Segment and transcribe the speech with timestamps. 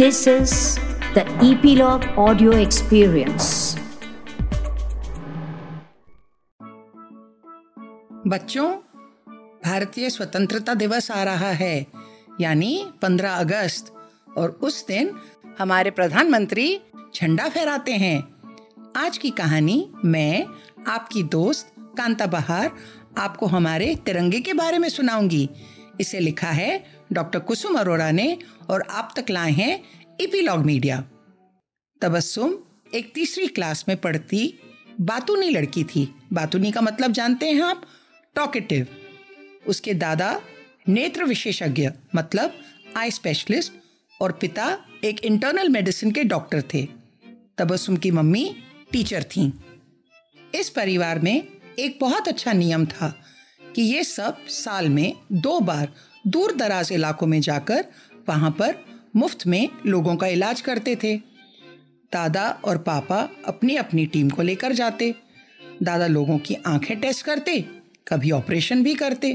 [0.00, 0.78] This is
[1.14, 3.78] the Epilogue Audio Experience.
[8.26, 8.72] बच्चों,
[9.64, 11.86] भारतीय स्वतंत्रता दिवस आ रहा है,
[12.40, 13.94] यानी 15 अगस्त,
[14.38, 15.16] और उस दिन
[15.58, 16.80] हमारे प्रधानमंत्री
[17.14, 18.34] झंडा फहराते हैं
[18.96, 20.44] आज की कहानी मैं,
[20.88, 22.70] आपकी दोस्त कांता बहार,
[23.18, 25.50] आपको हमारे तिरंगे के बारे में सुनाऊँगी
[26.00, 28.38] इसे लिखा है डॉक्टर कुसुम अरोड़ा ने
[28.70, 29.84] और आप तक लाए हैं
[30.20, 31.04] इपीलॉग मीडिया।
[32.02, 32.54] तबस्सुम,
[32.94, 34.54] एक तीसरी क्लास में पढ़ती
[35.00, 37.86] बातूनी लड़की थी। बातूनी का मतलब जानते हैं आप?
[38.34, 38.86] टॉकेटिव
[39.66, 40.40] उसके दादा
[40.88, 42.54] नेत्र विशेषज्ञ मतलब
[42.96, 43.72] आई स्पेशलिस्ट
[44.20, 46.88] और पिता एक इंटरनल मेडिसिन के डॉक्टर थे।
[47.58, 48.56] तबस्सुम की मम्मी
[48.92, 49.50] टीचर थीं।
[50.54, 51.46] इस परिवार में
[51.78, 53.22] एक बहुत अच्छा नियम था।
[53.76, 55.92] कि ये सब साल में दो बार
[56.26, 57.84] दूर दराज इलाकों में जाकर
[58.28, 58.74] वहाँ पर
[59.16, 61.16] मुफ़्त में लोगों का इलाज करते थे।
[62.12, 65.14] दादा और पापा अपनी अपनी टीम को लेकर जाते।
[65.82, 67.64] दादा लोगों की आँखें टेस्ट करते,
[68.08, 69.32] कभी ऑपरेशन भी करते।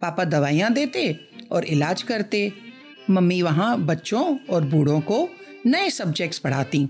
[0.00, 1.20] पापा दवाइयाँ देते
[1.52, 2.52] और इलाज करते।
[3.10, 5.28] मम्मी वहाँ बच्चों और बूढ़ों को
[5.66, 6.88] नए सब्जेक्ट्स पढ़ाती।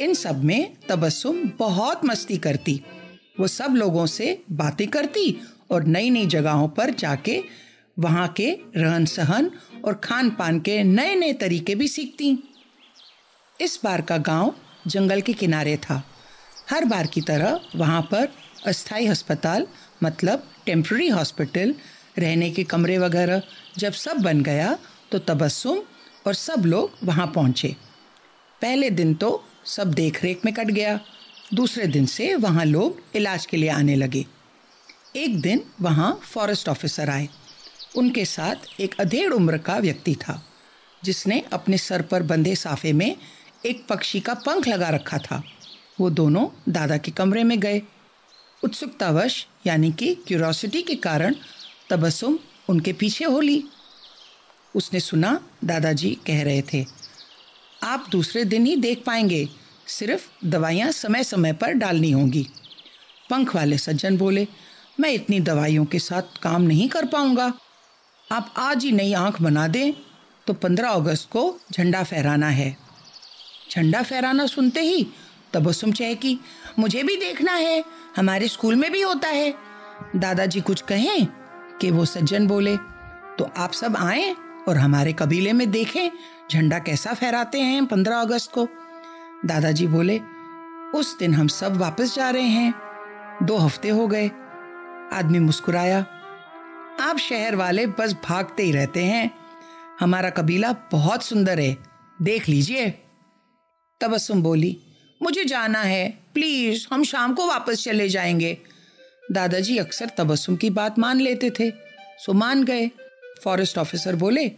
[0.00, 2.80] इन सब में तबस्सुम बहुत मस्ती करती।
[3.40, 5.30] वो सब लोगों से बातें करती
[5.70, 7.42] और नई नई जगहों पर जाके
[7.96, 9.50] वहाँ के रहन सहन
[9.84, 12.38] और खान पान के नए नए तरीके भी सीखती।
[13.60, 14.54] इस बार का गाँव
[14.86, 16.02] जंगल के किनारे था।
[16.70, 18.28] हर बार की तरह वहाँ पर
[18.66, 19.66] अस्थाई अस्पताल
[20.02, 21.74] मतलब टेम्प्रेरी हॉस्पिटल,
[22.18, 23.42] रहने के कमरे वगैरह
[23.78, 24.76] जब सब बन गया
[25.12, 25.82] तो तबस्सुम
[26.26, 27.74] और सब लोग वहाँ पहुँचे।
[28.62, 30.98] पहले दिन तो सब देख रेख में कट गया।
[31.54, 34.24] दूसरे दिन से वहाँ लोग इलाज के लिए आने लगे।
[35.16, 37.28] एक दिन वहाँ फॉरेस्ट ऑफिसर आए।
[37.96, 40.42] उनके साथ एक अधेड़ उम्र का व्यक्ति था,
[41.04, 43.16] जिसने अपने सर पर बंधे साफे में
[43.66, 45.42] एक पक्षी का पंख लगा रखा था।
[46.00, 47.82] वो दोनों दादा के कमरे में गए।
[48.64, 51.34] उत्सुकतावश, यानी कि क्यूरोसिटी के कारण,
[51.90, 53.64] तबस्सुम उनके पीछे हो ली।
[54.74, 56.84] उसने सुना, दादाजी कह रहे थे,
[57.82, 59.48] आप दूसरे दिन ही देख पाएँगे,
[59.86, 62.46] सिर्फ़ दवाइयाँ समय समय पर डालनी होंगी।
[63.30, 64.46] पंख वाले सज्जन बोले
[64.98, 67.52] मैं इतनी दवाइयों के साथ काम नहीं कर पाऊँगा।
[68.28, 69.92] आप आज ही नई आँख बना दें
[70.46, 71.42] तो पंद्रह अगस्त को
[71.72, 72.76] झंडा फहराना है।
[73.70, 75.06] झंडा फहराना सुनते ही
[75.52, 76.38] तबस्सुम चहकी,
[76.78, 77.84] मुझे भी देखना है,
[78.16, 79.54] हमारे स्कूल में भी होता है।
[80.16, 81.26] दादाजी कुछ कहें
[81.80, 82.76] कि वो सज्जन बोले
[83.38, 84.34] तो आप सब आए
[84.68, 86.10] और हमारे कबीले में देखें
[86.50, 88.66] झंडा कैसा फहराते हैं पंद्रह अगस्त को।
[89.46, 90.20] दादाजी बोले,
[90.94, 92.74] उस दिन हम सब वापस जा रहे हैं।
[93.42, 94.30] दो हफ़्ते हो गए
[95.12, 96.06] आदमी मुस्कुराया।
[97.00, 99.30] आप शहर वाले बस भागते ही रहते हैं।
[100.00, 101.76] हमारा कबीला बहुत सुंदर है।
[102.22, 102.90] देख लीजिए।
[104.00, 104.78] तबस्सुम बोली,
[105.22, 108.58] मुझे जाना है। प्लीज़, हम शाम को वापस चले जाएँगे।
[109.32, 111.70] दादाजी अक्सर तबस्सुम की बात मान लेते थे।
[112.18, 112.90] सो मान गए।
[113.44, 114.52] फॉरेस्ट ऑफिसर बोले,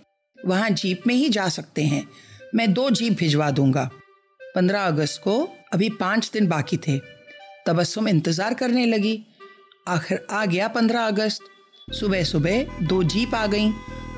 [0.46, 2.08] वहाँ जीप में ही जा सकते हैं।
[2.54, 3.90] मैं दो जीप भिजवा दूँगा।
[4.54, 6.98] पंद्रह अगस्त को अभी पाँच दिन बाकी थे।
[7.66, 9.26] तबस्सुम इंतज़ार करने लगी।
[9.90, 11.42] आखिर आ गया पंद्रह अगस्त।
[11.92, 13.72] सुबह सुबह दो जीप आ गईं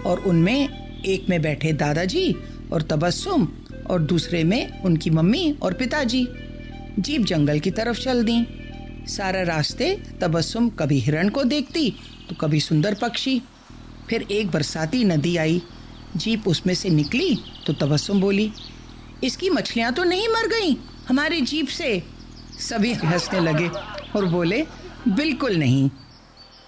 [0.07, 2.33] और उनमें एक में बैठे दादाजी
[2.73, 3.49] और तबस्सुम
[3.91, 6.27] और दूसरे में उनकी मम्मी और पिताजी।
[6.99, 8.45] जीप जंगल की तरफ़ चल दी।
[9.09, 11.91] सारा रास्ते तबस्सुम कभी हिरण को देखती
[12.29, 13.41] तो कभी सुंदर पक्षी।
[14.09, 15.63] फिर एक बरसाती नदी आई।
[16.17, 17.35] जीप उसमें से निकली
[17.67, 18.51] तो तबस्सुम बोली,
[19.25, 20.75] इसकी मछलियाँ तो नहीं मर गईं
[21.09, 22.03] हमारी जीप से?
[22.61, 23.69] सभी हंसने लगे
[24.17, 24.61] और बोले
[25.09, 25.91] बिल्कुल नहीं।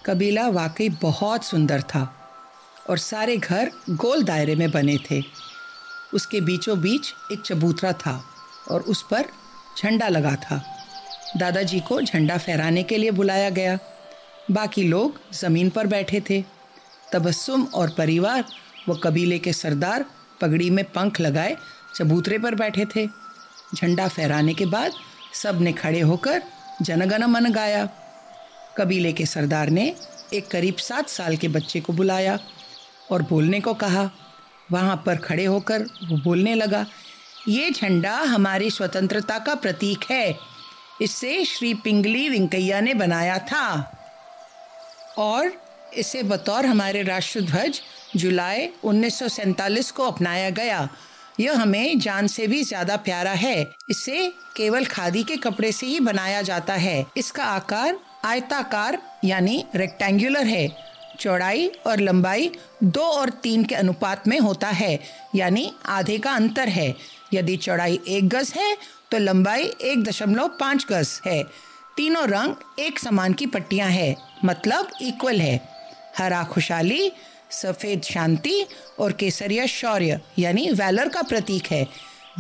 [0.07, 2.15] कबीला वाकई बहुत सुंदर था
[2.91, 5.23] और सारे घर गोल दायरे में बने थे।
[6.15, 8.25] उसके बीचों बीच एक चबूतरा था
[8.71, 9.25] और उस पर
[9.79, 10.63] झंडा लगा था।
[11.37, 13.79] दादाजी को झंडा फहराने के लिए बुलाया गया।
[14.51, 16.45] बाकी लोग ज़मीन पर बैठे थे।
[17.13, 18.45] तबस्सुम और परिवार
[18.89, 20.05] व कबीले के सरदार
[20.41, 21.57] पगड़ी में पंख लगाए
[21.95, 23.07] चबूतरे पर बैठे थे।
[23.77, 24.93] झंडा फहराने के बाद
[25.35, 26.43] सबने खड़े होकर
[26.83, 27.89] जनगण मन गाया।
[28.79, 29.95] कबीले के सरदार ने
[30.35, 32.39] एक करीब सात साल के बच्चे को बुलाया
[33.11, 34.11] और बोलने को कहा।
[34.73, 36.85] वहाँ पर खड़े होकर वो बोलने लगा,
[37.49, 40.35] ये झंडा हमारी स्वतंत्रता का प्रतीक है।
[41.03, 43.67] इसे श्री पिंगली वेंकैया ने बनाया था।
[45.19, 45.53] और
[45.95, 47.81] इसे बतौर हमारे राष्ट्रध्वज
[48.17, 50.89] जुलाई उन्नीस को अपनाया गया।
[51.41, 53.61] यह हमें जान से भी ज़्यादा प्यारा है।
[53.91, 60.47] इसे केवल खादी के कपड़े से ही बनाया जाता है। इसका आकार आयताकार यानी रेक्टेंगुलर
[60.47, 60.69] है।
[61.21, 62.51] चौड़ाई और लंबाई
[62.85, 64.99] दो और तीन के अनुपात में होता है,
[65.35, 66.95] यानी आधे का अंतर है।
[67.35, 68.77] यदि चौड़ाई एक गज है
[69.11, 71.43] तो लंबाई एक दशमलव पाँच गज है।
[71.97, 75.61] तीनों रंग एक समान की पट्टियाँ है मतलब इक्वल है।
[76.19, 77.11] हरा खुशहाली,
[77.53, 78.67] सफ़ेद शांति
[78.99, 81.87] और केसरिया शौर्य, यानी वैलर का प्रतीक है।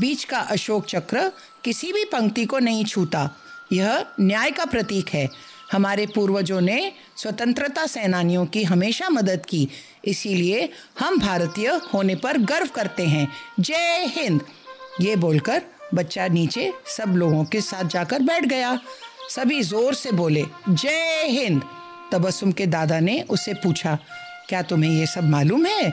[0.00, 1.30] बीच का अशोक चक्र
[1.64, 3.28] किसी भी पंक्ति को नहीं छूता।
[3.72, 5.28] यह न्याय का प्रतीक है।
[5.74, 9.68] हमारे पूर्वजों ने स्वतंत्रता सेनानियों की हमेशा मदद की।
[10.04, 10.68] इसीलिए
[10.98, 13.28] हम भारतीय होने पर गर्व करते हैं।
[13.60, 14.40] जय हिंद।
[15.00, 15.62] ये बोलकर
[15.94, 18.78] बच्चा नीचे सब लोगों के साथ जाकर बैठ गया।
[19.30, 21.62] सभी ज़ोर से बोले, जय हिंद।
[22.12, 23.98] तबस्सुम के दादा ने उससे पूछा,
[24.48, 25.90] क्या तुम्हें ये सब मालूम है?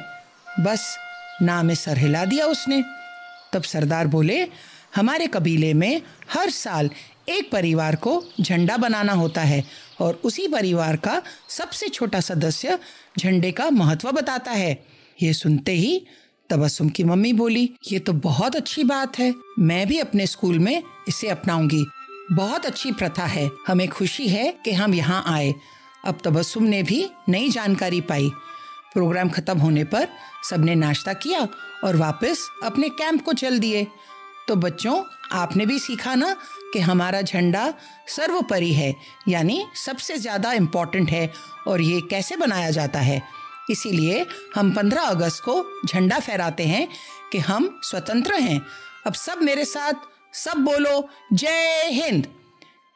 [0.59, 0.95] बस
[1.41, 2.83] नाम सर हिला दिया उसने।
[3.53, 4.43] तब सरदार बोले
[4.95, 6.01] हमारे कबीले में
[6.31, 6.89] हर साल
[7.29, 9.63] एक परिवार को झंडा बनाना होता है
[10.01, 12.77] और उसी परिवार का सबसे छोटा सदस्य
[13.19, 14.83] झंडे का महत्व बताता है।
[15.21, 16.05] ये सुनते ही
[16.49, 20.83] तबस्सुम की मम्मी बोली, ये तो बहुत अच्छी बात है, मैं भी अपने स्कूल में
[21.07, 21.85] इसे अपनाऊँगी।
[22.31, 25.53] बहुत अच्छी प्रथा है, हमें खुशी है कि हम यहाँ आए।
[26.05, 28.29] अब तबस्सुम ने भी नई जानकारी पाई।
[28.93, 30.07] प्रोग्राम खत्म होने पर
[30.49, 31.47] सबने नाश्ता किया
[31.83, 33.87] और वापस अपने कैंप को चल दिए।
[34.47, 36.35] तो बच्चों, आपने भी सीखा ना
[36.73, 37.73] कि हमारा झंडा
[38.07, 38.95] सर्वोपरि है,
[39.27, 41.31] यानी सबसे ज़्यादा इम्पोर्टेंट है
[41.67, 43.21] और ये कैसे बनाया जाता है?
[43.69, 46.87] इसीलिए हम 15 अगस्त को झंडा फहराते हैं
[47.31, 48.61] कि हम स्वतंत्र हैं।
[49.07, 49.93] अब सब मेरे साथ,
[50.33, 52.27] सब बोलो, जय हिंद।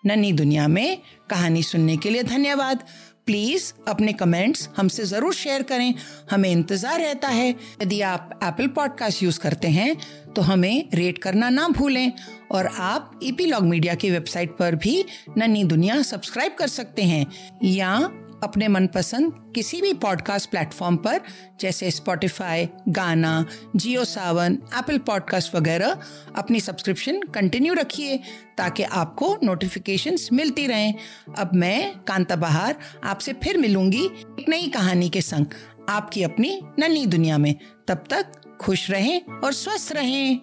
[0.05, 2.83] नन्ही दुनिया में कहानी सुनने के लिए धन्यवाद।
[3.25, 5.93] प्लीज़ अपने कमेंट्स हमसे ज़रूर शेयर करें।
[6.31, 7.49] हमें इंतज़ार रहता है।
[7.83, 9.95] यदि आप एप्पल पॉडकास्ट यूज़ करते हैं
[10.35, 12.11] तो हमें रेट करना ना भूलें
[12.51, 15.03] और आप ईपी लॉग मीडिया की वेबसाइट पर भी
[15.37, 17.25] नन्ही दुनिया सब्सक्राइब कर सकते हैं।
[17.63, 17.97] या
[18.43, 21.21] अपने मनपसंद किसी भी पॉडकास्ट प्लेटफॉर्म पर,
[21.59, 23.45] जैसे स्पॉटिफाई गाना
[23.75, 25.97] जियो सावन एप्पल पॉडकास्ट वगैरह,
[26.35, 28.19] अपनी सब्सक्रिप्शन कंटिन्यू रखिए,
[28.57, 30.93] ताकि आपको नोटिफिकेशंस मिलती रहें।
[31.37, 34.05] अब मैं, कांता बहार, आपसे फिर मिलूँगी
[34.39, 35.45] एक नई कहानी के संग,
[35.89, 37.55] आपकी अपनी नन्ही दुनिया में।
[37.87, 40.41] तब तक खुश रहें और स्वस्थ रहें।